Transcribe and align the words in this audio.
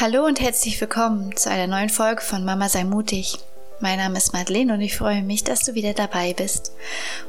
Hallo 0.00 0.24
und 0.24 0.40
herzlich 0.40 0.80
willkommen 0.80 1.36
zu 1.36 1.50
einer 1.50 1.66
neuen 1.66 1.88
Folge 1.88 2.22
von 2.22 2.44
Mama 2.44 2.68
sei 2.68 2.84
mutig. 2.84 3.36
Mein 3.80 3.98
Name 3.98 4.16
ist 4.16 4.32
Madeleine 4.32 4.74
und 4.74 4.80
ich 4.80 4.96
freue 4.96 5.24
mich, 5.24 5.42
dass 5.42 5.64
du 5.64 5.74
wieder 5.74 5.92
dabei 5.92 6.34
bist. 6.34 6.70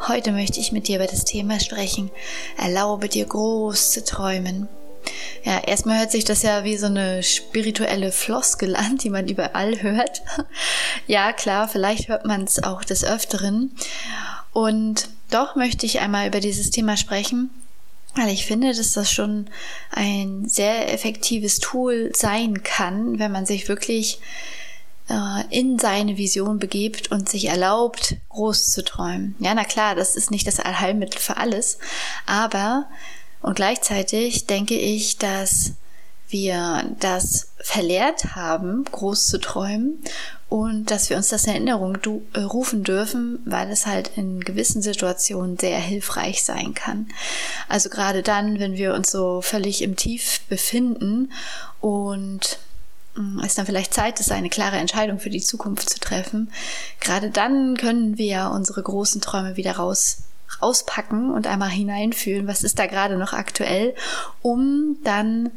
Heute 0.08 0.32
möchte 0.32 0.60
ich 0.60 0.72
mit 0.72 0.88
dir 0.88 0.98
über 0.98 1.08
das 1.08 1.26
Thema 1.26 1.60
sprechen. 1.60 2.12
Erlaube 2.58 3.10
dir 3.10 3.26
groß 3.26 3.90
zu 3.90 4.04
träumen. 4.06 4.68
Ja, 5.44 5.58
erstmal 5.66 5.98
hört 5.98 6.12
sich 6.12 6.26
das 6.26 6.44
ja 6.44 6.64
wie 6.64 6.78
so 6.78 6.86
eine 6.86 7.24
spirituelle 7.24 8.12
Floskel 8.12 8.76
an, 8.76 8.98
die 8.98 9.10
man 9.10 9.28
überall 9.28 9.82
hört. 9.82 10.22
ja, 11.08 11.34
klar, 11.34 11.70
vielleicht 11.70 12.08
hört 12.08 12.28
man 12.28 12.44
es 12.44 12.62
auch 12.62 12.84
des 12.84 13.04
Öfteren. 13.04 13.76
Und 14.54 15.10
doch 15.32 15.56
möchte 15.56 15.88
ich 15.88 16.02
einmal 16.02 16.28
über 16.28 16.40
dieses 16.40 16.70
Thema 16.70 16.98
sprechen, 16.98 17.50
weil 18.20 18.34
ich 18.34 18.46
finde, 18.46 18.74
dass 18.74 18.94
das 18.94 19.12
schon 19.12 19.50
ein 19.92 20.48
sehr 20.48 20.94
effektives 20.94 21.60
Tool 21.60 22.12
sein 22.16 22.64
kann, 22.64 23.20
wenn 23.20 23.32
man 23.32 23.46
sich 23.46 23.68
wirklich 23.68 24.20
äh, 25.10 25.44
in 25.50 25.80
seine 25.80 26.18
Vision 26.18 26.60
begibt 26.60 27.12
und 27.12 27.30
sich 27.30 27.46
erlaubt, 27.46 28.18
groß 28.30 28.72
zu 28.72 28.84
träumen. 28.84 29.36
Ja, 29.40 29.54
na 29.54 29.64
klar, 29.64 29.96
das 29.96 30.16
ist 30.16 30.32
nicht 30.32 30.48
das 30.48 30.60
Allheilmittel 30.60 31.20
für 31.20 31.38
alles, 31.38 31.80
aber 32.26 32.88
und 33.42 33.56
gleichzeitig 33.56 34.48
denke 34.48 34.78
ich, 34.78 35.18
dass 35.18 35.74
wir 36.30 36.96
das 37.00 37.52
verlehrt 37.58 38.36
haben, 38.36 38.86
groß 38.86 39.28
zu 39.28 39.40
träumen 39.40 40.04
und 40.50 40.90
dass 40.90 41.10
wir 41.10 41.18
uns 41.18 41.30
das 41.30 41.46
in 41.46 41.52
Erinnerung 41.52 41.98
äh, 42.34 42.40
rufen 42.40 42.84
dürfen, 42.84 43.40
weil 43.46 43.70
es 43.70 43.86
halt 43.86 44.12
in 44.16 44.40
gewissen 44.40 44.82
Situationen 44.82 45.60
sehr 45.60 45.80
hilfreich 45.80 46.44
sein 46.44 46.74
kann. 46.74 47.08
Also 47.68 47.90
gerade 47.90 48.24
dann, 48.24 48.60
wenn 48.60 48.74
wir 48.74 48.96
uns 48.96 49.12
so 49.12 49.42
völlig 49.42 49.84
im 49.84 49.96
Tief 49.96 50.42
befinden 50.50 51.32
und 51.82 52.58
mm, 53.16 53.42
es 53.46 53.54
dann 53.54 53.68
vielleicht 53.68 53.94
Zeit 53.94 54.20
ist, 54.20 54.32
eine 54.32 54.50
klare 54.50 54.78
Entscheidung 54.78 55.20
für 55.20 55.30
die 55.30 55.42
Zukunft 55.42 55.90
zu 55.90 56.00
treffen, 56.00 56.52
gerade 57.00 57.30
dann 57.30 57.78
können 57.78 58.18
wir 58.18 58.52
unsere 58.52 58.82
großen 58.82 59.22
Träume 59.22 59.56
wieder 59.56 59.74
raus 59.74 60.24
auspacken 60.60 61.32
und 61.32 61.46
einmal 61.46 61.70
hineinfühlen, 61.70 62.48
was 62.48 62.64
ist 62.64 62.80
da 62.80 62.88
gerade 62.88 63.18
noch 63.18 63.34
aktuell, 63.34 63.94
um 64.42 64.98
dann 65.04 65.52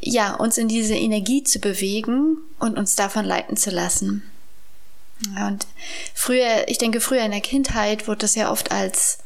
ja, 0.00 0.34
uns 0.34 0.58
in 0.58 0.68
diese 0.68 0.94
Energie 0.94 1.44
zu 1.44 1.58
bewegen 1.58 2.38
und 2.58 2.76
uns 2.76 2.94
davon 2.94 3.24
leiten 3.24 3.56
zu 3.56 3.70
lassen. 3.70 4.22
Und 5.46 5.66
früher, 6.14 6.68
ich 6.68 6.78
denke, 6.78 7.00
früher 7.00 7.22
in 7.22 7.30
der 7.30 7.40
Kindheit 7.40 8.08
wurde 8.08 8.18
das 8.18 8.34
ja 8.34 8.50
oft 8.50 8.72
als 8.72 9.18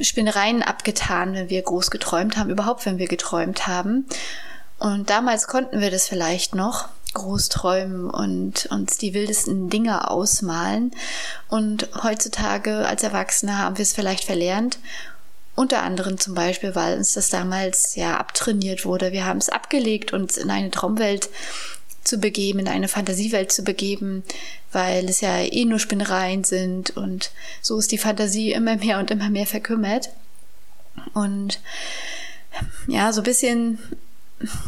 Spinnereien 0.00 0.62
abgetan, 0.62 1.34
wenn 1.34 1.50
wir 1.50 1.60
groß 1.62 1.90
geträumt 1.90 2.36
haben, 2.36 2.50
überhaupt 2.50 2.86
wenn 2.86 2.98
wir 2.98 3.08
geträumt 3.08 3.66
haben. 3.66 4.06
Und 4.78 5.10
damals 5.10 5.46
konnten 5.46 5.80
wir 5.80 5.90
das 5.90 6.08
vielleicht 6.08 6.54
noch, 6.54 6.88
groß 7.12 7.50
träumen 7.50 8.08
und 8.08 8.66
uns 8.70 8.96
die 8.96 9.12
wildesten 9.12 9.68
Dinge 9.68 10.10
ausmalen. 10.10 10.92
Und 11.48 11.88
heutzutage 12.02 12.86
als 12.86 13.02
Erwachsene 13.02 13.58
haben 13.58 13.76
wir 13.76 13.82
es 13.82 13.92
vielleicht 13.92 14.24
verlernt 14.24 14.78
unter 15.60 15.82
anderem 15.82 16.16
zum 16.16 16.34
Beispiel, 16.34 16.74
weil 16.74 16.96
uns 16.96 17.12
das 17.12 17.28
damals 17.28 17.94
ja 17.94 18.16
abtrainiert 18.16 18.86
wurde. 18.86 19.12
Wir 19.12 19.26
haben 19.26 19.36
es 19.36 19.50
abgelegt, 19.50 20.14
uns 20.14 20.38
in 20.38 20.50
eine 20.50 20.70
Traumwelt 20.70 21.28
zu 22.02 22.16
begeben, 22.16 22.60
in 22.60 22.68
eine 22.68 22.88
Fantasiewelt 22.88 23.52
zu 23.52 23.62
begeben, 23.62 24.24
weil 24.72 25.06
es 25.10 25.20
ja 25.20 25.36
eh 25.38 25.66
nur 25.66 25.78
Spinnereien 25.78 26.44
sind 26.44 26.96
und 26.96 27.30
so 27.60 27.78
ist 27.78 27.92
die 27.92 27.98
Fantasie 27.98 28.52
immer 28.52 28.76
mehr 28.76 28.98
und 28.98 29.10
immer 29.10 29.28
mehr 29.28 29.46
verkümmert. 29.46 30.08
Und 31.12 31.60
ja, 32.86 33.12
so 33.12 33.20
ein 33.20 33.24
bisschen 33.24 33.78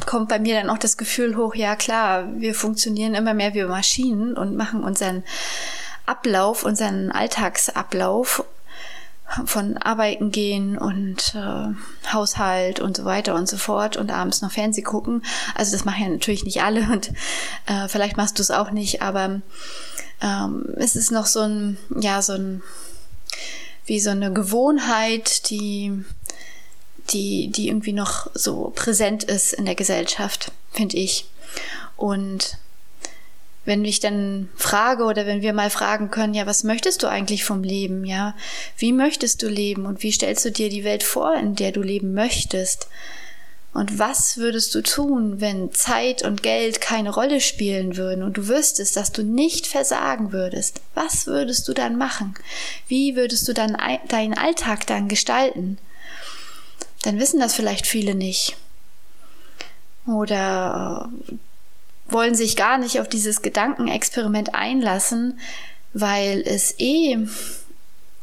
kommt 0.05 0.28
bei 0.28 0.39
mir 0.39 0.56
dann 0.56 0.69
auch 0.69 0.77
das 0.77 0.99
Gefühl 0.99 1.39
hoch, 1.39 1.55
ja 1.55 1.75
klar, 1.75 2.28
wir 2.37 2.55
funktionieren 2.55 3.15
immer 3.15 3.33
mehr 3.33 3.55
wie 3.55 3.65
Maschinen 3.65 4.37
und 4.37 4.56
machen 4.56 4.84
unseren 4.84 5.25
Ablauf, 6.05 6.65
unseren 6.65 7.11
Alltagsablauf 7.11 8.45
von 9.47 9.76
Arbeiten 9.78 10.31
gehen 10.31 10.76
und 10.76 11.34
äh, 11.34 12.12
Haushalt 12.12 12.81
und 12.81 12.97
so 12.97 13.04
weiter 13.04 13.34
und 13.34 13.48
so 13.48 13.56
fort 13.56 13.97
und 13.97 14.10
abends 14.10 14.43
noch 14.43 14.50
Fernseh 14.50 14.82
gucken. 14.82 15.22
Also 15.54 15.72
das 15.72 15.84
machen 15.84 16.03
ja 16.03 16.09
natürlich 16.09 16.44
nicht 16.44 16.62
alle 16.62 16.82
und 16.91 17.10
äh, 17.66 17.88
vielleicht 17.88 18.16
machst 18.16 18.38
du 18.38 18.42
es 18.42 18.50
auch 18.50 18.71
nicht, 18.71 19.03
aber 19.03 19.41
ähm, 20.21 20.65
es 20.76 20.97
ist 20.97 21.10
noch 21.10 21.26
so 21.26 21.41
ein, 21.41 21.76
ja, 22.00 22.22
so 22.22 22.34
ein, 22.34 22.62
wie 23.87 24.00
so 24.00 24.10
eine 24.10 24.32
Gewohnheit, 24.32 25.50
die, 25.50 26.04
die, 27.10 27.48
die 27.48 27.69
irgendwie 27.69 27.92
noch 27.92 28.31
so 28.34 28.72
präsent 28.75 29.25
ist 29.25 29.53
in 29.53 29.65
der 29.65 29.75
Gesellschaft, 29.75 30.53
finde 30.71 30.97
ich. 30.97 31.26
Und 31.97 32.59
wenn 33.65 33.84
ich 33.84 34.00
dann 34.00 34.49
frage 34.56 35.05
oder 35.05 35.27
wenn 35.27 35.43
wir 35.43 35.53
mal 35.53 35.71
fragen 35.71 36.11
können, 36.11 36.34
ja, 36.34 36.47
was 36.47 36.65
möchtest 36.65 37.03
du 37.03 37.06
eigentlich 37.06 37.45
vom 37.45 37.62
Leben, 37.62 38.05
ja? 38.05 38.34
Wie 38.77 38.93
möchtest 38.93 39.43
du 39.43 39.49
leben 39.49 39.87
und 39.87 40.03
wie 40.03 40.12
stellst 40.12 40.45
du 40.45 40.50
dir 40.50 40.69
die 40.69 40.84
Welt 40.84 41.03
vor, 41.03 41.34
in 41.34 41.55
der 41.55 41.71
du 41.72 41.83
leben 41.83 42.12
möchtest? 42.12 42.89
Und 43.75 43.99
was 43.99 44.37
würdest 44.37 44.75
du 44.75 44.83
tun, 44.83 45.41
wenn 45.41 45.72
Zeit 45.72 46.22
und 46.22 46.43
Geld 46.43 46.83
keine 46.83 47.11
Rolle 47.11 47.41
spielen 47.41 47.97
würden 47.97 48.22
und 48.22 48.37
du 48.37 48.49
wüsstest, 48.49 48.97
dass 48.97 49.12
du 49.12 49.22
nicht 49.22 49.67
versagen 49.67 50.33
würdest? 50.33 50.83
Was 50.95 51.27
würdest 51.27 51.67
du 51.69 51.72
dann 51.72 51.97
machen? 51.97 52.34
Wie 52.87 53.17
würdest 53.17 53.49
du 53.49 53.55
dann 53.55 53.78
deinen 54.09 54.34
Alltag 54.34 54.87
dann 54.87 55.09
gestalten? 55.09 55.78
Dann 57.03 57.19
wissen 57.19 57.41
das 57.41 57.55
vielleicht 57.55 57.87
viele 57.87 58.15
nicht. 58.15 58.56
Oder 60.06 61.11
wollen 62.12 62.34
sich 62.34 62.56
gar 62.56 62.78
nicht 62.78 63.00
auf 63.00 63.09
dieses 63.09 63.43
Gedankenexperiment 63.43 64.55
einlassen, 64.55 65.39
weil 65.93 66.43
es 66.47 66.75
eh 66.78 67.19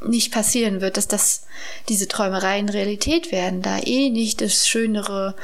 nicht 0.06 0.32
passieren 0.32 0.82
wird, 0.82 0.98
dass 0.98 1.08
das, 1.08 1.46
diese 1.90 2.08
Träumereien 2.08 2.70
Realität 2.70 3.32
werden, 3.32 3.62
da 3.62 3.80
eh 3.80 4.10
nicht 4.10 4.42
das 4.42 4.68
schönere 4.68 5.36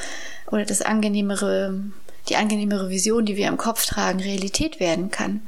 oder 0.50 0.66
das 0.66 0.82
angenehmere 0.82 1.82
die 2.30 2.36
angenehmere 2.36 2.90
Vision, 2.90 3.26
die 3.26 3.36
wir 3.36 3.48
im 3.48 3.58
Kopf 3.58 3.86
tragen, 3.86 4.20
Realität 4.20 4.80
werden 4.80 5.12
kann. 5.12 5.42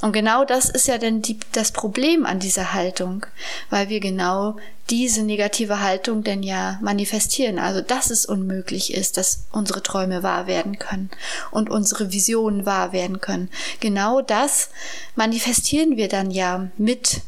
Und 0.00 0.12
genau 0.12 0.44
das 0.44 0.68
ist 0.68 0.86
ja 0.86 0.98
dann 0.98 1.22
die, 1.22 1.38
das 1.52 1.72
Problem 1.72 2.26
an 2.26 2.40
dieser 2.40 2.72
Haltung, 2.72 3.26
weil 3.70 3.88
wir 3.88 4.00
genau 4.00 4.56
diese 4.90 5.22
negative 5.22 5.80
Haltung 5.80 6.24
denn 6.24 6.42
ja 6.42 6.78
manifestieren. 6.82 7.58
Also, 7.58 7.80
dass 7.80 8.10
es 8.10 8.26
unmöglich 8.26 8.92
ist, 8.92 9.16
dass 9.16 9.44
unsere 9.50 9.82
Träume 9.82 10.22
wahr 10.22 10.46
werden 10.46 10.78
können 10.78 11.10
und 11.50 11.70
unsere 11.70 12.12
Visionen 12.12 12.66
wahr 12.66 12.92
werden 12.92 13.20
können. 13.20 13.50
Genau 13.80 14.20
das 14.20 14.70
manifestieren 15.16 15.96
wir 15.96 16.08
dann 16.08 16.30
ja 16.30 16.68
mit 16.76 17.22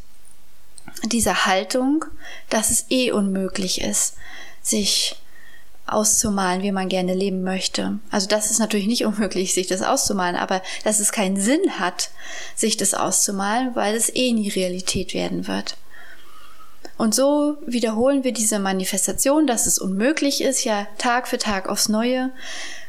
dieser 1.05 1.47
Haltung, 1.47 2.05
dass 2.51 2.71
es 2.71 2.87
eh 2.91 3.11
unmöglich 3.11 3.81
ist, 3.81 4.15
sich 4.63 5.17
auszumalen, 5.87 6.63
wie 6.63 6.73
man 6.73 6.89
gerne 6.89 7.15
leben 7.15 7.43
möchte. 7.43 7.99
Also 8.11 8.27
das 8.27 8.51
ist 8.51 8.59
natürlich 8.59 8.87
nicht 8.87 9.05
unmöglich, 9.05 9.55
sich 9.55 9.67
das 9.67 9.83
auszumalen, 9.83 10.37
aber 10.37 10.63
dass 10.85 11.01
es 11.01 11.13
keinen 11.13 11.41
Sinn 11.41 11.79
hat, 11.79 12.11
sich 12.55 12.77
das 12.77 12.95
auszumalen, 12.95 13.75
weil 13.75 13.95
es 13.95 14.15
eh 14.15 14.33
nie 14.33 14.49
Realität 14.49 15.15
werden 15.15 15.47
wird. 15.47 15.77
Und 16.99 17.15
so 17.15 17.59
wiederholen 17.67 18.25
wir 18.25 18.33
diese 18.33 18.59
Manifestation, 18.59 19.47
dass 19.47 19.67
es 19.67 19.79
unmöglich 19.79 20.41
ist, 20.43 20.65
ja 20.65 20.87
Tag 20.99 21.29
für 21.29 21.39
Tag 21.39 21.69
aufs 21.69 21.89
Neue, 21.89 22.31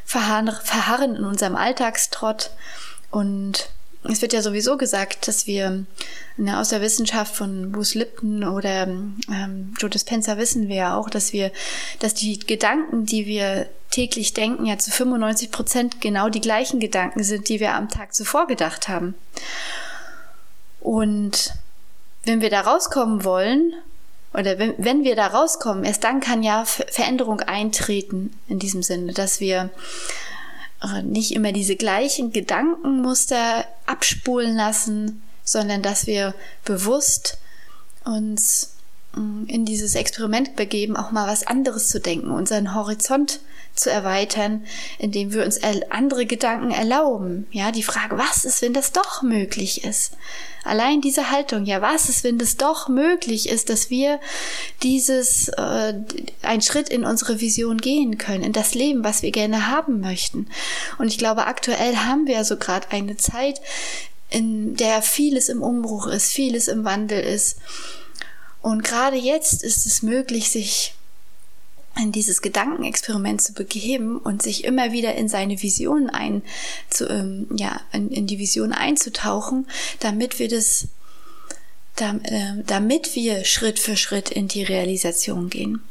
verharren 0.04 1.16
in 1.16 1.24
unserem 1.24 1.56
Alltagstrott 1.56 2.50
und 3.10 3.68
es 4.08 4.22
wird 4.22 4.32
ja 4.32 4.42
sowieso 4.42 4.76
gesagt, 4.76 5.28
dass 5.28 5.46
wir 5.46 5.84
ne, 6.36 6.58
aus 6.58 6.70
der 6.70 6.80
Wissenschaft 6.80 7.36
von 7.36 7.72
Bruce 7.72 7.94
Lipton 7.94 8.44
oder 8.44 8.86
ähm, 8.86 9.74
Joe 9.78 9.90
Dispenza 9.90 10.38
wissen 10.38 10.68
wir 10.68 10.76
ja 10.76 10.96
auch, 10.96 11.10
dass 11.10 11.32
wir, 11.32 11.52
dass 12.00 12.14
die 12.14 12.38
Gedanken, 12.38 13.06
die 13.06 13.26
wir 13.26 13.68
täglich 13.90 14.34
denken, 14.34 14.66
ja 14.66 14.78
zu 14.78 14.90
95 14.90 15.50
Prozent 15.50 16.00
genau 16.00 16.28
die 16.28 16.40
gleichen 16.40 16.80
Gedanken 16.80 17.22
sind, 17.22 17.48
die 17.48 17.60
wir 17.60 17.74
am 17.74 17.88
Tag 17.88 18.14
zuvor 18.14 18.46
gedacht 18.46 18.88
haben. 18.88 19.14
Und 20.80 21.52
wenn 22.24 22.40
wir 22.40 22.50
da 22.50 22.60
rauskommen 22.62 23.24
wollen, 23.24 23.72
oder 24.34 24.58
wenn, 24.58 24.74
wenn 24.78 25.04
wir 25.04 25.16
da 25.16 25.28
rauskommen, 25.28 25.84
erst 25.84 26.04
dann 26.04 26.20
kann 26.20 26.42
ja 26.42 26.64
Veränderung 26.64 27.40
eintreten 27.40 28.38
in 28.46 28.58
diesem 28.58 28.82
Sinne, 28.82 29.12
dass 29.12 29.40
wir 29.40 29.70
nicht 31.02 31.32
immer 31.32 31.52
diese 31.52 31.76
gleichen 31.76 32.32
Gedankenmuster 32.32 33.66
abspulen 33.86 34.54
lassen, 34.54 35.22
sondern 35.44 35.82
dass 35.82 36.06
wir 36.06 36.34
bewusst 36.64 37.38
uns 38.04 38.74
mm, 39.14 39.44
in 39.46 39.64
dieses 39.64 39.94
Experiment 39.94 40.56
begeben, 40.56 40.96
auch 40.96 41.10
mal 41.10 41.26
was 41.26 41.46
anderes 41.46 41.88
zu 41.88 42.00
denken, 42.00 42.30
unseren 42.30 42.74
Horizont 42.74 43.40
zu 43.78 43.90
erweitern, 43.90 44.66
indem 44.98 45.32
wir 45.32 45.44
uns 45.44 45.60
andere 45.90 46.26
Gedanken 46.26 46.70
erlauben. 46.70 47.46
Ja, 47.50 47.72
die 47.72 47.82
Frage, 47.82 48.18
was 48.18 48.44
ist, 48.44 48.62
wenn 48.62 48.72
das 48.72 48.92
doch 48.92 49.22
möglich 49.22 49.84
ist? 49.84 50.12
Allein 50.64 51.00
diese 51.00 51.30
Haltung, 51.30 51.64
ja, 51.64 51.80
was 51.80 52.08
ist, 52.08 52.24
wenn 52.24 52.38
das 52.38 52.56
doch 52.56 52.88
möglich 52.88 53.48
ist, 53.48 53.70
dass 53.70 53.88
wir 53.88 54.20
dieses, 54.82 55.48
äh, 55.48 55.94
einen 56.42 56.62
Schritt 56.62 56.88
in 56.88 57.04
unsere 57.04 57.40
Vision 57.40 57.78
gehen 57.78 58.18
können, 58.18 58.44
in 58.44 58.52
das 58.52 58.74
Leben, 58.74 59.04
was 59.04 59.22
wir 59.22 59.30
gerne 59.30 59.68
haben 59.68 60.00
möchten. 60.00 60.48
Und 60.98 61.08
ich 61.08 61.18
glaube, 61.18 61.46
aktuell 61.46 61.96
haben 61.96 62.26
wir 62.26 62.44
so 62.44 62.56
gerade 62.56 62.90
eine 62.90 63.16
Zeit, 63.16 63.60
in 64.30 64.76
der 64.76 65.00
vieles 65.00 65.48
im 65.48 65.62
Umbruch 65.62 66.06
ist, 66.06 66.32
vieles 66.32 66.68
im 66.68 66.84
Wandel 66.84 67.20
ist. 67.20 67.58
Und 68.60 68.84
gerade 68.84 69.16
jetzt 69.16 69.62
ist 69.62 69.86
es 69.86 70.02
möglich, 70.02 70.50
sich 70.50 70.94
in 71.98 72.12
dieses 72.12 72.42
Gedankenexperiment 72.42 73.42
zu 73.42 73.52
begeben 73.52 74.18
und 74.18 74.42
sich 74.42 74.64
immer 74.64 74.92
wieder 74.92 75.14
in 75.14 75.28
seine 75.28 75.62
Vision 75.62 76.10
ein, 76.10 76.42
zu, 76.88 77.08
ähm, 77.08 77.46
ja, 77.54 77.80
in, 77.92 78.10
in, 78.10 78.26
die 78.26 78.38
Vision 78.38 78.72
einzutauchen, 78.72 79.66
damit 80.00 80.38
wir 80.38 80.48
das, 80.48 80.88
äh, 81.98 82.62
damit 82.66 83.14
wir 83.14 83.44
Schritt 83.44 83.78
für 83.78 83.96
Schritt 83.96 84.30
in 84.30 84.48
die 84.48 84.62
Realisation 84.62 85.50
gehen 85.50 85.82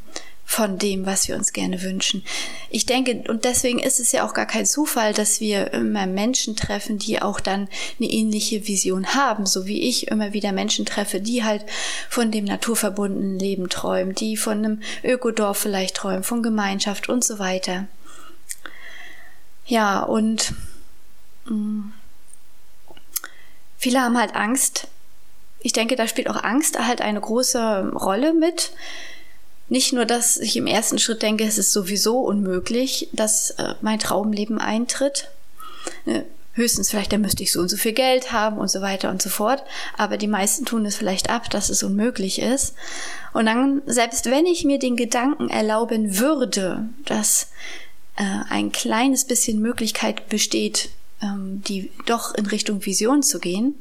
von 0.50 0.78
dem, 0.78 1.06
was 1.06 1.28
wir 1.28 1.36
uns 1.36 1.52
gerne 1.52 1.82
wünschen. 1.82 2.24
Ich 2.70 2.86
denke, 2.86 3.26
und 3.28 3.44
deswegen 3.44 3.80
ist 3.80 4.00
es 4.00 4.14
ja 4.14 4.26
auch 4.26 4.34
gar 4.34 4.46
kein 4.46 4.66
Zufall, 4.66 5.14
dass 5.14 5.42
wir 5.42 5.74
immer 5.74 6.08
Menschen 6.08 6.56
treffen, 6.56 6.98
die 6.98 7.22
auch 7.22 7.42
dann 7.42 7.68
eine 8.00 8.10
ähnliche 8.10 8.66
Vision 8.66 9.14
haben, 9.14 9.46
so 9.46 9.68
wie 9.68 9.82
ich 9.82 10.08
immer 10.08 10.32
wieder 10.32 10.54
Menschen 10.54 10.86
treffe, 10.86 11.20
die 11.20 11.44
halt 11.44 11.66
von 12.10 12.32
dem 12.32 12.46
naturverbundenen 12.46 13.38
Leben 13.38 13.68
träumen, 13.68 14.16
die 14.16 14.38
von 14.38 14.60
einem 14.60 14.82
Ökodorf 15.04 15.58
vielleicht 15.58 15.98
träumen, 15.98 16.24
von 16.24 16.42
Gemeinschaft 16.42 17.10
und 17.10 17.26
so 17.26 17.40
weiter. 17.40 17.88
Ja, 19.66 20.02
und 20.02 20.54
mh, 21.46 21.56
mm, 21.56 21.94
viele 23.78 24.00
haben 24.00 24.18
halt 24.18 24.34
Angst. 24.34 24.88
Ich 25.60 25.74
denke, 25.74 25.98
da 25.98 26.08
spielt 26.08 26.30
auch 26.30 26.42
Angst 26.42 26.80
halt 26.80 27.02
eine 27.02 27.20
große 27.20 27.92
Rolle 27.94 28.34
mit 28.34 28.72
nicht 29.70 29.94
nur, 29.94 30.06
dass 30.06 30.38
ich 30.38 30.56
im 30.56 30.68
ersten 30.68 31.00
Schritt 31.00 31.22
denke, 31.22 31.44
es 31.44 31.58
ist 31.58 31.74
sowieso 31.74 32.20
unmöglich, 32.20 33.10
dass 33.12 33.52
äh, 33.52 33.76
mein 33.82 34.00
Traumleben 34.00 34.60
eintritt. 34.60 35.30
Ne? 36.06 36.26
Höchstens 36.54 36.90
vielleicht, 36.90 37.14
da 37.14 37.18
müsste 37.20 37.44
ich 37.44 37.52
so 37.52 37.60
und 37.60 37.70
so 37.70 37.78
viel 37.78 37.92
Geld 37.92 38.32
haben 38.32 38.58
und 38.58 38.70
so 38.70 38.82
weiter 38.82 39.12
und 39.12 39.22
so 39.22 39.30
fort. 39.30 39.64
Aber 39.96 40.18
die 40.18 40.28
meisten 40.28 40.66
tun 40.66 40.86
es 40.86 40.96
vielleicht 40.96 41.30
ab, 41.30 41.50
dass 41.52 41.70
es 41.70 41.84
unmöglich 41.84 42.40
ist. 42.40 42.74
Und 43.34 43.46
dann, 43.46 43.84
selbst 43.86 44.26
wenn 44.26 44.46
ich 44.48 44.66
mir 44.66 44.80
den 44.80 44.96
Gedanken 44.96 45.50
erlauben 45.50 46.18
würde, 46.18 46.90
dass 47.06 47.50
äh, 48.16 48.24
ein 48.50 48.72
kleines 48.72 49.26
bisschen 49.26 49.62
Möglichkeit 49.62 50.30
besteht, 50.30 50.90
ähm, 51.22 51.62
die 51.68 51.92
doch 52.08 52.34
in 52.34 52.48
Richtung 52.48 52.86
Vision 52.86 53.22
zu 53.22 53.40
gehen, 53.40 53.76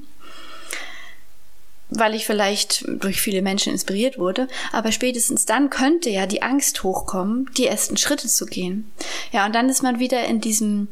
weil 1.91 2.15
ich 2.15 2.27
vielleicht 2.27 2.85
durch 2.89 3.21
viele 3.21 3.43
Menschen 3.43 3.73
inspiriert 3.73 4.19
wurde, 4.19 4.49
aber 4.73 4.93
spätestens 4.93 5.47
dann 5.47 5.71
könnte 5.71 6.11
ja 6.11 6.27
die 6.27 6.43
Angst 6.43 6.83
hochkommen, 6.83 7.49
die 7.57 7.67
ersten 7.67 7.97
Schritte 7.97 8.29
zu 8.29 8.47
gehen. 8.47 8.91
Ja, 9.33 9.47
und 9.47 9.55
dann 9.55 9.69
ist 9.69 9.83
man 9.83 9.99
wieder 9.99 10.25
in 10.25 10.41
diesem, 10.41 10.89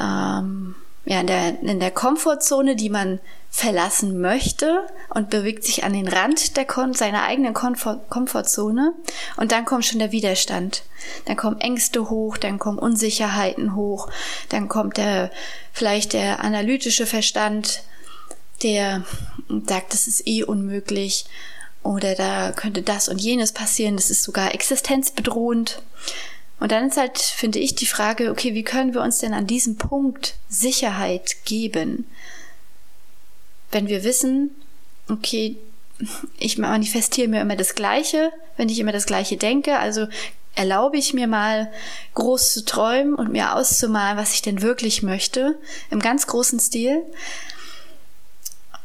ähm, 0.00 0.74
ja, 1.04 1.20
in 1.20 1.26
der, 1.26 1.60
in 1.62 1.80
der 1.80 1.90
Komfortzone, 1.90 2.76
die 2.76 2.90
man 2.90 3.20
verlassen 3.56 4.20
möchte 4.20 4.86
und 5.08 5.30
bewegt 5.30 5.64
sich 5.64 5.82
an 5.82 5.94
den 5.94 6.08
Rand 6.08 6.58
der 6.58 6.66
Kon 6.66 6.92
seiner 6.92 7.22
eigenen 7.22 7.54
Komfort 7.54 8.00
Komfortzone 8.10 8.92
und 9.38 9.50
dann 9.50 9.64
kommt 9.64 9.86
schon 9.86 9.98
der 9.98 10.12
Widerstand. 10.12 10.82
Dann 11.24 11.36
kommen 11.36 11.60
Ängste 11.60 12.10
hoch, 12.10 12.36
dann 12.36 12.58
kommen 12.58 12.78
Unsicherheiten 12.78 13.74
hoch, 13.74 14.10
dann 14.50 14.68
kommt 14.68 14.98
der, 14.98 15.30
vielleicht 15.72 16.12
der 16.12 16.40
analytische 16.40 17.06
Verstand, 17.06 17.82
der 18.62 19.04
sagt, 19.66 19.92
das 19.92 20.06
ist 20.06 20.26
eh 20.26 20.42
unmöglich 20.42 21.26
oder 21.82 22.14
da 22.14 22.52
könnte 22.52 22.82
das 22.82 23.08
und 23.08 23.20
jenes 23.20 23.52
passieren, 23.52 23.96
das 23.96 24.10
ist 24.10 24.24
sogar 24.24 24.54
existenzbedrohend. 24.54 25.82
Und 26.58 26.72
dann 26.72 26.88
ist 26.88 26.96
halt, 26.96 27.18
finde 27.18 27.58
ich, 27.58 27.74
die 27.74 27.86
Frage, 27.86 28.30
okay, 28.30 28.54
wie 28.54 28.64
können 28.64 28.94
wir 28.94 29.02
uns 29.02 29.18
denn 29.18 29.34
an 29.34 29.46
diesem 29.46 29.76
Punkt 29.76 30.34
Sicherheit 30.48 31.44
geben? 31.44 32.06
Wenn 33.70 33.88
wir 33.88 34.04
wissen, 34.04 34.50
okay, 35.08 35.58
ich 36.38 36.58
manifestiere 36.58 37.28
mir 37.28 37.40
immer 37.40 37.56
das 37.56 37.74
Gleiche, 37.74 38.32
wenn 38.56 38.68
ich 38.68 38.78
immer 38.78 38.92
das 38.92 39.06
Gleiche 39.06 39.36
denke, 39.36 39.78
also 39.78 40.08
erlaube 40.54 40.96
ich 40.96 41.12
mir 41.12 41.26
mal 41.26 41.70
groß 42.14 42.54
zu 42.54 42.64
träumen 42.64 43.14
und 43.14 43.30
mir 43.30 43.54
auszumalen, 43.54 44.16
was 44.16 44.32
ich 44.32 44.42
denn 44.42 44.62
wirklich 44.62 45.02
möchte, 45.02 45.58
im 45.90 46.00
ganz 46.00 46.26
großen 46.26 46.58
Stil. 46.58 47.02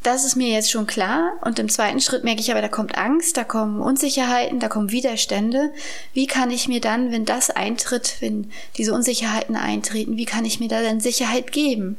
Das 0.03 0.25
ist 0.25 0.35
mir 0.35 0.49
jetzt 0.49 0.71
schon 0.71 0.87
klar. 0.87 1.33
Und 1.41 1.59
im 1.59 1.69
zweiten 1.69 2.01
Schritt 2.01 2.23
merke 2.23 2.41
ich 2.41 2.51
aber, 2.51 2.61
da 2.61 2.67
kommt 2.67 2.97
Angst, 2.97 3.37
da 3.37 3.43
kommen 3.43 3.81
Unsicherheiten, 3.81 4.59
da 4.59 4.67
kommen 4.67 4.91
Widerstände. 4.91 5.71
Wie 6.13 6.25
kann 6.25 6.49
ich 6.49 6.67
mir 6.67 6.81
dann, 6.81 7.11
wenn 7.11 7.25
das 7.25 7.51
eintritt, 7.51 8.17
wenn 8.19 8.51
diese 8.77 8.93
Unsicherheiten 8.93 9.55
eintreten, 9.55 10.17
wie 10.17 10.25
kann 10.25 10.45
ich 10.45 10.59
mir 10.59 10.69
da 10.69 10.81
dann 10.81 10.99
Sicherheit 10.99 11.51
geben? 11.51 11.97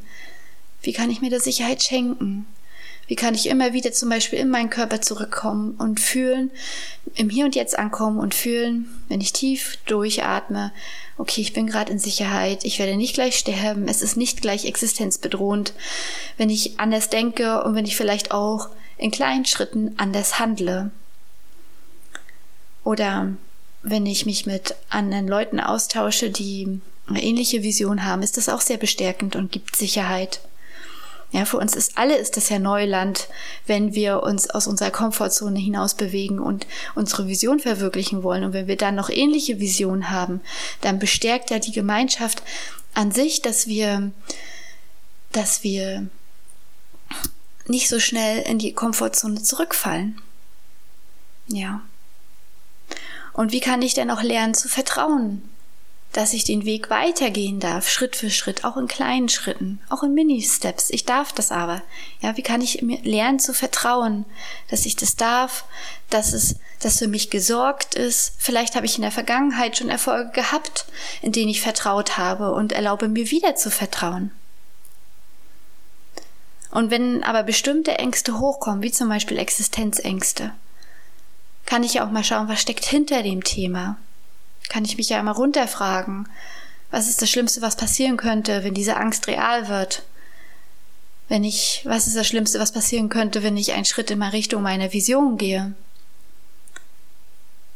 Wie 0.83 0.93
kann 0.93 1.11
ich 1.11 1.21
mir 1.21 1.31
da 1.31 1.39
Sicherheit 1.39 1.83
schenken? 1.83 2.47
Wie 3.07 3.17
kann 3.17 3.35
ich 3.35 3.49
immer 3.49 3.73
wieder 3.73 3.93
zum 3.93 4.09
Beispiel 4.09 4.39
in 4.39 4.51
meinen 4.51 4.71
Körper 4.71 5.01
zurückkommen 5.01 5.75
und 5.79 6.01
fühlen, 6.01 6.51
im 7.15 7.31
Hier 7.31 7.45
und 7.45 7.55
Jetzt 7.55 7.79
ankommen 7.79 8.19
und 8.19 8.35
fühlen, 8.35 8.89
wenn 9.09 9.21
ich 9.21 9.33
tief 9.33 9.79
durchatme, 9.87 10.73
okay, 11.23 11.41
ich 11.41 11.53
bin 11.53 11.69
gerade 11.69 11.93
in 11.93 12.01
Sicherheit, 12.01 12.65
ich 12.65 12.81
werde 12.81 12.97
nicht 12.97 13.15
gleich 13.15 13.39
sterben, 13.39 13.87
es 13.87 14.03
ist 14.03 14.17
nicht 14.17 14.43
gleich 14.43 14.65
existenzbedrohend, 14.65 15.73
wenn 16.37 16.51
ich 16.51 16.81
anders 16.81 17.11
denke 17.11 17.63
und 17.63 17.77
wenn 17.77 17.85
ich 17.85 17.97
vielleicht 17.97 18.33
auch 18.33 18.71
in 18.99 19.13
kleinen 19.13 19.45
Schritten 19.45 19.95
anders 19.99 20.41
handle. 20.41 20.91
Oder 22.83 23.35
wenn 23.85 24.05
ich 24.05 24.27
mich 24.27 24.47
mit 24.47 24.75
anderen 24.89 25.29
Leuten 25.29 25.61
austausche, 25.61 26.29
die 26.29 26.81
eine 27.07 27.23
ähnliche 27.23 27.63
Vision 27.63 28.05
haben, 28.05 28.25
ist 28.25 28.37
das 28.37 28.49
auch 28.49 28.61
sehr 28.61 28.79
bestärkend 28.79 29.37
und 29.37 29.53
gibt 29.53 29.77
Sicherheit. 29.77 30.41
Ja, 31.33 31.47
für 31.47 31.57
uns 31.57 31.75
ist 31.75 31.97
alle 31.97 32.17
ist 32.17 32.37
das 32.37 32.51
ja 32.51 32.59
Neuland, 32.59 33.29
wenn 33.67 33.95
wir 33.95 34.23
uns 34.23 34.51
aus 34.51 34.67
unserer 34.67 34.91
Komfortzone 34.91 35.59
hinaus 35.59 35.95
bewegen 35.95 36.39
und 36.39 36.67
unsere 36.95 37.27
Vision 37.27 37.59
verwirklichen 37.59 38.23
wollen. 38.23 38.45
Und 38.45 38.53
wenn 38.53 38.67
wir 38.67 38.77
dann 38.77 38.95
noch 38.95 39.09
ähnliche 39.09 39.59
Visionen 39.59 40.11
haben, 40.11 40.43
dann 40.83 40.99
bestärkt 40.99 41.51
ja 41.51 41.59
die 41.59 41.73
Gemeinschaft 41.73 42.43
an 42.93 43.13
sich, 43.13 43.41
dass 43.41 43.67
wir, 43.67 44.13
dass 45.33 45.63
wir 45.63 46.07
nicht 47.67 47.89
so 47.89 47.99
schnell 47.99 48.43
in 48.43 48.59
die 48.59 48.75
Komfortzone 48.75 49.43
zurückfallen. 49.43 50.21
Ja. 51.49 51.81
Und 53.33 53.53
wie 53.53 53.61
kann 53.61 53.81
ich 53.81 53.95
denn 53.95 54.11
auch 54.11 54.23
lernen 54.23 54.53
zu 54.53 54.69
vertrauen? 54.69 55.49
Dass 56.13 56.35
ich 56.35 56.45
den 56.45 56.67
Weg 56.67 56.91
weitergehen 56.91 57.59
darf, 57.59 57.89
Schritt 57.89 58.17
für 58.17 58.31
Schritt, 58.31 58.65
auch 58.65 58.77
in 58.77 58.87
kleinen 58.87 59.31
Schritten, 59.31 59.81
auch 59.89 60.03
in 60.03 60.13
Mini-Steps. 60.13 60.91
Ich 60.91 61.07
darf 61.07 61.33
das 61.33 61.51
aber. 61.51 61.83
Ja, 62.21 62.37
wie 62.37 62.43
kann 62.43 62.61
ich 62.61 62.83
mir 62.83 63.01
lernen 63.03 63.39
zu 63.39 63.55
vertrauen, 63.55 64.27
dass 64.69 64.85
ich 64.85 64.95
das 64.95 65.17
darf, 65.17 65.65
dass 66.11 66.35
es, 66.35 66.57
dass 66.81 66.99
für 66.99 67.09
mich 67.09 67.31
gesorgt 67.31 67.95
ist. 67.95 68.35
Vielleicht 68.39 68.77
habe 68.77 68.85
ich 68.85 68.97
in 68.97 69.03
der 69.03 69.11
Vergangenheit 69.11 69.79
schon 69.79 69.89
Erfolge 69.89 70.31
gehabt, 70.33 70.85
in 71.23 71.33
denen 71.33 71.49
ich 71.49 71.63
vertraut 71.63 72.19
habe 72.19 72.53
und 72.53 72.73
erlaube 72.73 73.09
mir 73.09 73.31
wieder 73.31 73.57
zu 73.57 73.71
vertrauen. 73.71 74.33
Und 76.71 76.91
wenn 76.91 77.23
aber 77.23 77.43
bestimmte 77.43 77.99
Ängste 77.99 78.39
hochkommen, 78.39 78.83
wie 78.83 78.93
zum 78.93 79.09
Beispiel 79.09 79.39
Existenzängste, 79.39 80.53
kann 81.65 81.85
ich 81.85 82.01
auch 82.01 82.11
mal 82.11 82.25
schauen, 82.25 82.49
was 82.49 82.61
steckt 82.61 82.85
hinter 82.85 83.23
dem 83.23 83.45
Thema 83.45 83.97
kann 84.73 84.87
ich 84.87 84.97
mich 84.97 85.11
ja 85.11 85.21
immer 85.21 85.33
runterfragen. 85.33 86.27
Was 86.91 87.07
ist 87.07 87.21
das 87.21 87.29
Schlimmste, 87.29 87.61
was 87.61 87.77
passieren 87.77 88.17
könnte, 88.17 88.65
wenn 88.65 88.73
diese 88.73 88.97
Angst 88.97 89.27
real 89.27 89.69
wird? 89.69 90.03
Wenn 91.29 91.45
ich, 91.45 91.83
was 91.85 92.07
ist 92.07 92.17
das 92.17 92.27
Schlimmste, 92.27 92.59
was 92.59 92.73
passieren 92.73 93.11
könnte, 93.11 93.43
wenn 93.43 93.59
ich 93.59 93.73
einen 93.73 93.85
Schritt 93.85 94.11
in 94.11 94.19
meine 94.19 94.33
Richtung 94.33 94.63
meiner 94.63 94.95
Vision 94.95 95.37
gehe? 95.37 95.75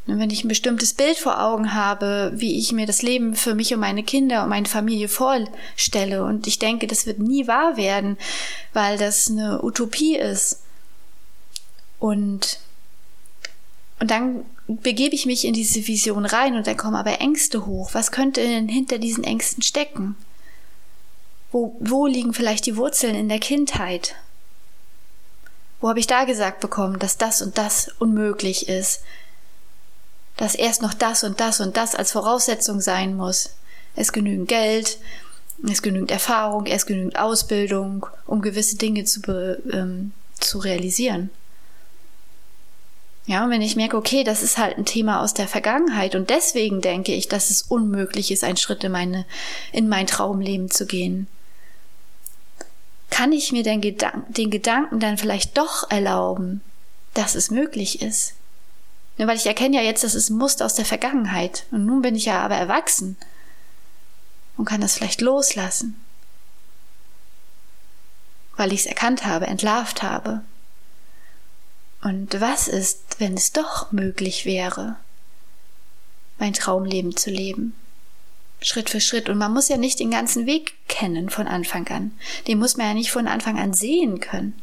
Und 0.07 0.19
wenn 0.19 0.31
ich 0.31 0.43
ein 0.43 0.49
bestimmtes 0.49 0.95
Bild 0.95 1.19
vor 1.19 1.43
Augen 1.43 1.75
habe, 1.75 2.33
wie 2.35 2.59
ich 2.59 2.73
mir 2.73 2.87
das 2.87 3.03
Leben 3.03 3.37
für 3.37 3.55
mich 3.55 3.75
und 3.75 3.81
meine 3.81 4.03
Kinder 4.03 4.45
und 4.45 4.49
meine 4.49 4.69
Familie 4.69 5.09
vorstelle, 5.09 6.25
und 6.25 6.47
ich 6.47 6.59
denke, 6.59 6.87
das 6.87 7.05
wird 7.05 7.19
nie 7.19 7.47
wahr 7.47 7.77
werden, 7.77 8.17
weil 8.73 8.97
das 8.97 9.31
eine 9.31 9.63
Utopie 9.63 10.17
ist. 10.17 10.63
Und, 11.99 12.59
und 14.01 14.11
dann 14.11 14.47
begebe 14.69 15.15
ich 15.15 15.27
mich 15.27 15.45
in 15.45 15.55
diese 15.55 15.87
Vision 15.87 16.27
rein 16.27 16.57
und 16.57 16.67
dann 16.67 16.77
kommen 16.77 16.97
aber 16.97 17.21
Ängste 17.21 17.67
hoch. 17.67 17.91
Was 17.93 18.11
könnte 18.11 18.41
denn 18.41 18.69
hinter 18.69 18.99
diesen 18.99 19.25
Ängsten 19.25 19.63
stecken? 19.63 20.17
Wo, 21.53 21.77
wo 21.81 22.07
liegen 22.07 22.35
vielleicht 22.35 22.67
die 22.67 22.77
Wurzeln 22.77 23.15
in 23.15 23.29
der 23.29 23.39
Kindheit? 23.39 24.17
Wo 25.81 25.89
habe 25.89 26.01
ich 26.01 26.07
da 26.07 26.25
gesagt 26.25 26.61
bekommen, 26.61 26.99
dass 26.99 27.19
das 27.19 27.43
und 27.43 27.59
das 27.59 27.91
unmöglich 27.99 28.69
ist? 28.69 29.03
Dass 30.37 30.55
erst 30.55 30.83
noch 30.83 30.95
das 30.95 31.23
und 31.23 31.41
das 31.41 31.61
und 31.61 31.77
das 31.77 31.95
als 31.95 32.13
Voraussetzung 32.13 32.81
sein 32.81 33.15
muss? 33.17 33.51
es 33.97 34.13
genügend 34.13 34.49
Geld, 34.49 34.99
es 35.69 35.83
genügend 35.83 36.11
Erfahrung, 36.11 36.67
es 36.67 36.87
genügend 36.87 37.19
Ausbildung, 37.19 38.07
um 38.27 38.43
gewisse 38.43 38.77
Dinge 38.77 39.05
zu, 39.05 39.23
be, 39.23 39.61
ähm, 39.73 40.13
zu 40.39 40.59
realisieren. 40.59 41.31
Ja, 43.27 43.43
und 43.45 43.51
wenn 43.51 43.63
ich 43.63 43.75
merke, 43.75 43.97
okay, 43.97 44.23
das 44.23 44.43
ist 44.43 44.57
halt 44.57 44.79
ein 44.79 44.85
Thema 44.85 45.21
aus 45.21 45.35
der 45.35 45.49
Vergangenheit 45.49 46.15
und 46.15 46.31
deswegen 46.31 46.81
denke 46.81 47.13
ich, 47.13 47.27
dass 47.27 47.51
es 47.51 47.63
unmöglich 47.63 48.31
ist, 48.31 48.45
einen 48.45 48.57
Schritt 48.57 48.85
in 48.85 48.93
meine, 48.93 49.27
in 49.73 49.89
mein 49.89 50.07
Traumleben 50.07 50.71
zu 50.71 50.87
gehen, 50.87 51.27
kann 53.11 53.33
ich 53.33 53.51
mir 53.51 53.65
den, 53.65 53.81
Gedan 53.81 54.25
den 54.29 54.51
Gedanken 54.51 55.01
dann 55.01 55.19
vielleicht 55.19 55.59
doch 55.59 55.91
erlauben, 55.91 56.61
dass 57.15 57.35
es 57.35 57.51
möglich 57.51 58.01
ist. 58.01 58.35
Ja, 59.17 59.27
weil 59.27 59.37
ich 59.37 59.47
erkenne 59.47 59.77
ja 59.77 59.83
jetzt, 59.83 60.05
das 60.05 60.15
ist 60.15 60.31
ein 60.31 60.37
Muster 60.37 60.65
aus 60.67 60.75
der 60.75 60.85
Vergangenheit. 60.85 61.65
Und 61.71 61.87
nun 61.87 62.03
bin 62.03 62.15
ich 62.15 62.27
ja 62.27 62.41
aber 62.41 62.57
erwachsen 62.57 63.17
und 64.57 64.67
kann 64.67 64.81
das 64.81 64.95
vielleicht 64.95 65.21
loslassen. 65.21 65.99
Weil 68.57 68.73
ich 68.73 68.81
es 68.81 68.87
erkannt 68.87 69.25
habe, 69.25 69.47
entlarvt 69.47 70.03
habe. 70.03 70.43
Und 72.03 72.41
was 72.41 72.69
ist, 72.69 73.06
wenn 73.19 73.35
es 73.35 73.53
doch 73.53 73.93
möglich 73.93 74.45
wäre, 74.45 74.97
mein 76.39 76.53
Traumleben 76.53 77.17
zu 77.17 77.31
leben? 77.31 77.75
Schritt 78.61 78.91
für 78.91 79.01
Schritt. 79.01 79.29
Und 79.29 79.39
man 79.39 79.53
muss 79.53 79.69
ja 79.69 79.77
nicht 79.77 80.01
den 80.01 80.11
ganzen 80.11 80.47
Weg 80.47 80.75
kennen 80.89 81.31
von 81.31 81.47
Anfang 81.47 81.87
an. 81.89 82.13
Den 82.47 82.59
muss 82.59 82.77
man 82.77 82.87
ja 82.89 82.95
nicht 82.95 83.11
von 83.11 83.29
Anfang 83.29 83.59
an 83.59 83.75
sehen 83.75 84.21
können. 84.21 84.61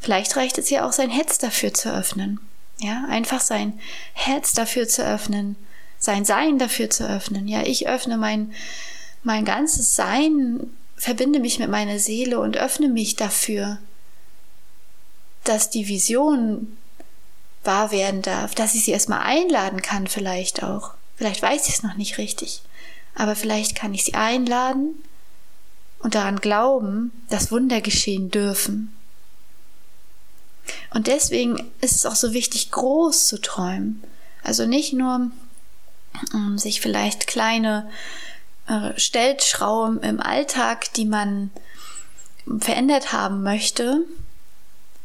Vielleicht 0.00 0.36
reicht 0.36 0.58
es 0.58 0.70
ja 0.70 0.86
auch, 0.86 0.92
sein 0.92 1.10
Herz 1.10 1.38
dafür 1.38 1.74
zu 1.74 1.92
öffnen. 1.92 2.40
Ja, 2.80 3.04
einfach 3.08 3.40
sein 3.40 3.80
Herz 4.12 4.52
dafür 4.52 4.86
zu 4.86 5.04
öffnen, 5.04 5.56
sein 5.98 6.24
Sein 6.24 6.58
dafür 6.58 6.90
zu 6.90 7.08
öffnen. 7.08 7.48
Ja, 7.48 7.62
ich 7.62 7.88
öffne 7.88 8.16
mein, 8.16 8.52
mein 9.24 9.44
ganzes 9.44 9.96
Sein, 9.96 10.70
verbinde 10.96 11.40
mich 11.40 11.58
mit 11.58 11.70
meiner 11.70 11.98
Seele 11.98 12.38
und 12.38 12.56
öffne 12.56 12.88
mich 12.88 13.16
dafür, 13.16 13.78
dass 15.48 15.70
die 15.70 15.88
Vision 15.88 16.76
wahr 17.64 17.90
werden 17.90 18.22
darf, 18.22 18.54
dass 18.54 18.74
ich 18.74 18.84
sie 18.84 18.92
erstmal 18.92 19.20
einladen 19.20 19.82
kann, 19.82 20.06
vielleicht 20.06 20.62
auch. 20.62 20.94
Vielleicht 21.16 21.42
weiß 21.42 21.68
ich 21.68 21.74
es 21.74 21.82
noch 21.82 21.94
nicht 21.94 22.18
richtig, 22.18 22.62
aber 23.14 23.34
vielleicht 23.34 23.74
kann 23.74 23.92
ich 23.92 24.04
sie 24.04 24.14
einladen 24.14 24.94
und 25.98 26.14
daran 26.14 26.36
glauben, 26.36 27.12
dass 27.28 27.50
Wunder 27.50 27.80
geschehen 27.80 28.30
dürfen. 28.30 28.94
Und 30.94 31.06
deswegen 31.06 31.70
ist 31.80 31.96
es 31.96 32.06
auch 32.06 32.14
so 32.14 32.32
wichtig, 32.32 32.70
groß 32.70 33.26
zu 33.26 33.40
träumen. 33.40 34.02
Also 34.42 34.66
nicht 34.66 34.92
nur 34.92 35.16
um, 35.16 35.32
ähm, 36.34 36.58
sich 36.58 36.80
vielleicht 36.80 37.26
kleine 37.26 37.90
äh, 38.66 38.98
Stellschrauben 38.98 40.00
im 40.02 40.20
Alltag, 40.20 40.92
die 40.94 41.04
man 41.04 41.50
verändert 42.60 43.12
haben 43.12 43.42
möchte, 43.42 44.04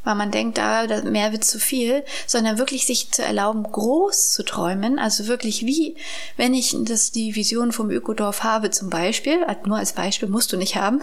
weil 0.04 0.16
man 0.16 0.32
denkt, 0.32 0.58
da 0.58 0.84
ah, 0.84 1.02
mehr 1.04 1.32
wird 1.32 1.44
zu 1.44 1.60
viel, 1.60 2.04
sondern 2.28 2.58
wirklich 2.58 2.86
sich 2.86 3.12
zu 3.12 3.24
erlauben, 3.24 3.64
groß 3.64 4.32
zu 4.32 4.44
träumen. 4.44 5.00
Also 5.00 5.28
wirklich 5.28 5.66
wie, 5.66 5.96
wenn 6.38 6.54
ich 6.54 6.76
das, 6.82 7.12
die 7.12 7.36
Vision 7.36 7.72
vom 7.72 7.90
Ökodorf 7.90 8.44
habe 8.44 8.72
zum 8.72 8.90
Beispiel, 8.90 9.46
nur 9.66 9.78
als 9.78 9.94
Beispiel 9.94 10.30
musst 10.30 10.52
du 10.52 10.58
nicht 10.58 10.76
haben, 10.76 11.02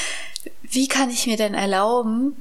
wie 0.62 0.88
kann 0.88 1.10
ich 1.10 1.26
mir 1.26 1.36
denn 1.36 1.54
erlauben, 1.54 2.36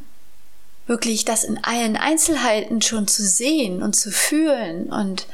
wirklich 0.87 1.25
das 1.25 1.43
in 1.43 1.63
allen 1.63 1.97
Einzelheiten 1.97 2.81
schon 2.81 3.07
zu 3.07 3.23
sehen 3.23 3.83
und 3.83 3.95
zu 3.95 4.11
fühlen 4.11 4.91
und 4.91 5.27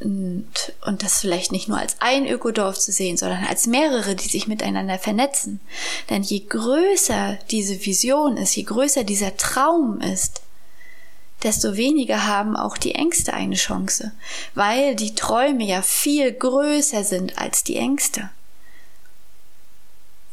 und, 0.00 0.46
und 0.84 1.02
das 1.02 1.20
vielleicht 1.20 1.52
nicht 1.52 1.68
nur 1.68 1.78
als 1.78 1.96
ein 2.00 2.26
Ökodorf 2.26 2.78
zu 2.78 2.92
sehen, 2.92 3.16
sondern 3.16 3.44
als 3.44 3.66
mehrere, 3.66 4.14
die 4.14 4.28
sich 4.28 4.46
miteinander 4.46 4.98
vernetzen. 4.98 5.60
Denn 6.10 6.22
je 6.22 6.40
größer 6.40 7.38
diese 7.50 7.84
Vision 7.84 8.36
ist, 8.36 8.56
je 8.56 8.64
größer 8.64 9.04
dieser 9.04 9.36
Traum 9.36 10.00
ist, 10.00 10.42
desto 11.42 11.76
weniger 11.76 12.26
haben 12.26 12.56
auch 12.56 12.78
die 12.78 12.94
Ängste 12.94 13.34
eine 13.34 13.56
Chance, 13.56 14.12
weil 14.54 14.96
die 14.96 15.14
Träume 15.14 15.64
ja 15.64 15.82
viel 15.82 16.32
größer 16.32 17.04
sind 17.04 17.38
als 17.38 17.62
die 17.62 17.76
Ängste. 17.76 18.30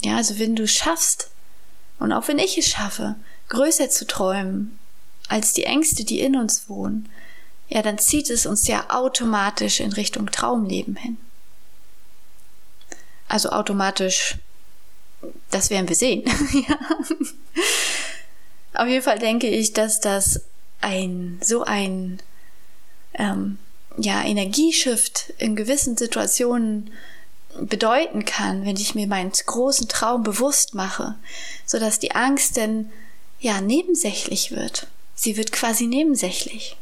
Ja, 0.01 0.17
also 0.17 0.39
wenn 0.39 0.55
du 0.55 0.67
schaffst, 0.67 1.29
und 1.99 2.11
auch 2.11 2.27
wenn 2.27 2.39
ich 2.39 2.57
es 2.57 2.67
schaffe, 2.67 3.15
größer 3.49 3.89
zu 3.89 4.05
träumen 4.05 4.77
als 5.27 5.53
die 5.53 5.63
Ängste, 5.63 6.03
die 6.03 6.19
in 6.19 6.35
uns 6.35 6.67
wohnen, 6.67 7.09
ja, 7.73 7.81
dann 7.81 7.97
zieht 7.97 8.29
es 8.29 8.45
uns 8.45 8.67
ja 8.67 8.85
automatisch 8.89 9.79
in 9.79 9.93
Richtung 9.93 10.27
Traumleben 10.27 10.95
hin. 10.95 11.17
Also 13.27 13.49
automatisch, 13.49 14.37
das 15.49 15.71
werden 15.71 15.89
wir 15.89 15.95
sehen. 15.95 16.23
Auf 18.75 18.87
jeden 18.87 19.01
Fall 19.01 19.17
denke 19.17 19.47
ich, 19.47 19.73
dass 19.73 19.99
das 19.99 20.41
ein 20.81 21.39
so 21.41 21.63
ein 21.63 22.21
ähm, 23.15 23.57
ja 23.97 24.23
Energieshift 24.23 25.33
in 25.39 25.55
gewissen 25.55 25.97
Situationen 25.97 26.91
bedeuten 27.59 28.23
kann, 28.23 28.65
wenn 28.65 28.77
ich 28.77 28.93
mir 28.93 29.07
meinen 29.07 29.31
großen 29.31 29.87
Traum 29.87 30.21
bewusst 30.21 30.75
mache, 30.75 31.15
so 31.65 31.79
dass 31.79 31.97
die 31.97 32.11
Angst 32.11 32.55
denn 32.55 32.91
ja 33.39 33.61
nebensächlich 33.61 34.51
wird. 34.51 34.85
Sie 35.15 35.37
wird 35.37 35.51
quasi 35.51 35.87
nebensächlich. 35.87 36.77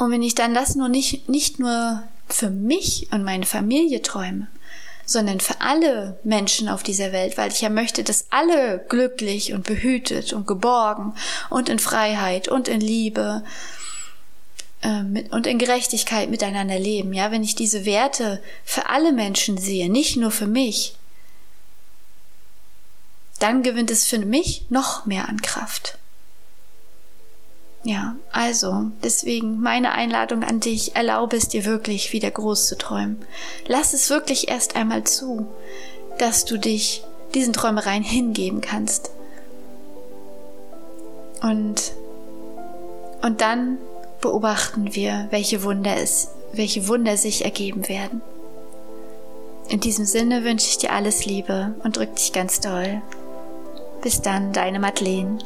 Und 0.00 0.10
wenn 0.12 0.22
ich 0.22 0.34
dann 0.34 0.54
das 0.54 0.76
nur 0.76 0.88
nicht, 0.88 1.28
nicht 1.28 1.58
nur 1.58 2.02
für 2.26 2.48
mich 2.48 3.08
und 3.12 3.22
meine 3.22 3.44
Familie 3.44 4.00
träume, 4.00 4.48
sondern 5.04 5.40
für 5.40 5.60
alle 5.60 6.18
Menschen 6.24 6.70
auf 6.70 6.82
dieser 6.82 7.12
Welt, 7.12 7.36
weil 7.36 7.52
ich 7.52 7.60
ja 7.60 7.68
möchte, 7.68 8.02
dass 8.02 8.24
alle 8.30 8.82
glücklich 8.88 9.52
und 9.52 9.66
behütet 9.66 10.32
und 10.32 10.46
geborgen 10.46 11.12
und 11.50 11.68
in 11.68 11.78
Freiheit 11.78 12.48
und 12.48 12.66
in 12.66 12.80
Liebe 12.80 13.44
äh, 14.80 15.02
mit, 15.02 15.30
und 15.32 15.46
in 15.46 15.58
Gerechtigkeit 15.58 16.30
miteinander 16.30 16.78
leben. 16.78 17.12
Ja, 17.12 17.30
wenn 17.30 17.44
ich 17.44 17.54
diese 17.54 17.84
Werte 17.84 18.42
für 18.64 18.88
alle 18.88 19.12
Menschen 19.12 19.58
sehe, 19.58 19.90
nicht 19.90 20.16
nur 20.16 20.30
für 20.30 20.46
mich, 20.46 20.94
dann 23.38 23.62
gewinnt 23.62 23.90
es 23.90 24.06
für 24.06 24.18
mich 24.18 24.64
noch 24.70 25.04
mehr 25.04 25.28
an 25.28 25.42
Kraft. 25.42 25.98
Ja, 27.82 28.16
also 28.30 28.90
deswegen 29.02 29.60
meine 29.60 29.92
Einladung 29.92 30.44
an 30.44 30.60
dich, 30.60 30.96
erlaube 30.96 31.36
es 31.36 31.48
dir 31.48 31.64
wirklich 31.64 32.12
wieder 32.12 32.30
groß 32.30 32.66
zu 32.66 32.76
träumen. 32.76 33.24
Lass 33.66 33.94
es 33.94 34.10
wirklich 34.10 34.48
erst 34.48 34.76
einmal 34.76 35.04
zu, 35.04 35.46
dass 36.18 36.44
du 36.44 36.58
dich 36.58 37.02
diesen 37.34 37.54
Träumereien 37.54 38.02
hingeben 38.02 38.60
kannst. 38.60 39.10
Und, 41.40 41.92
und 43.22 43.40
dann 43.40 43.78
beobachten 44.20 44.94
wir, 44.94 45.28
welche 45.30 45.62
Wunder 45.62 45.96
es, 45.96 46.28
welche 46.52 46.86
Wunder 46.86 47.16
sich 47.16 47.46
ergeben 47.46 47.88
werden. 47.88 48.20
In 49.70 49.80
diesem 49.80 50.04
Sinne 50.04 50.44
wünsche 50.44 50.66
ich 50.68 50.78
dir 50.78 50.92
alles 50.92 51.24
Liebe 51.24 51.74
und 51.82 51.96
drück 51.96 52.14
dich 52.16 52.32
ganz 52.32 52.60
doll. 52.60 53.00
Bis 54.02 54.20
dann, 54.20 54.52
deine 54.52 54.80
Madeleine. 54.80 55.38